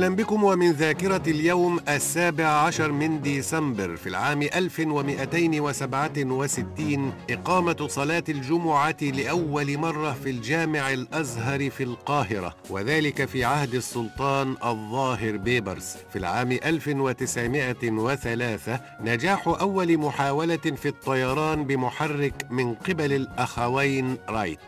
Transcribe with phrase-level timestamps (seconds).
[0.00, 8.96] أهلا بكم ومن ذاكرة اليوم السابع عشر من ديسمبر في العام 1267 إقامة صلاة الجمعة
[9.02, 15.96] لأول مرة في الجامع الأزهر في القاهرة وذلك في عهد السلطان الظاهر بيبرس.
[16.12, 24.58] في العام 1903 نجاح أول محاولة في الطيران بمحرك من قبل الأخوين رايت.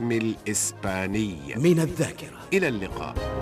[0.00, 1.54] الحكم الإسباني.
[1.56, 2.40] من الذاكرة.
[2.52, 3.39] إلى اللقاء.